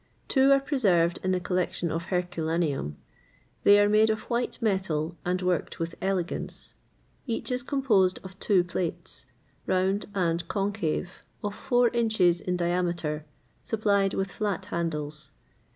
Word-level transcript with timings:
Two 0.27 0.51
are 0.51 0.59
preserved 0.59 1.19
in 1.21 1.31
the 1.31 1.39
collection 1.39 1.91
of 1.91 2.05
Herculaneum; 2.05 2.97
they 3.63 3.79
are 3.79 3.87
made 3.87 4.09
of 4.09 4.23
white 4.31 4.59
metal, 4.59 5.15
and 5.23 5.39
worked 5.43 5.77
with 5.77 5.93
elegance. 6.01 6.73
Each 7.27 7.51
is 7.51 7.61
composed 7.61 8.17
of 8.23 8.39
two 8.39 8.63
plates, 8.63 9.27
round 9.67 10.07
and 10.15 10.47
concave, 10.47 11.21
of 11.43 11.53
four 11.53 11.89
inches 11.89 12.41
in 12.41 12.57
diameter, 12.57 13.25
supplied 13.61 14.15
with 14.15 14.31
flat 14.31 14.65
handles. 14.65 15.29